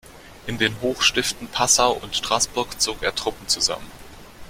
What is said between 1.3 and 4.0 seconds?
Passau und Straßburg zog er Truppen zusammen.